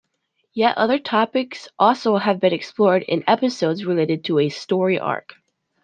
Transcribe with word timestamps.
Yet 0.55 0.79
other 0.79 0.97
topics 0.97 1.67
also 1.77 2.17
have 2.17 2.39
been 2.39 2.53
explored 2.53 3.03
in 3.03 3.23
episodes 3.27 3.85
related 3.85 4.23
to 4.25 4.39
a 4.39 4.49
story 4.49 4.97
arc. 4.99 5.35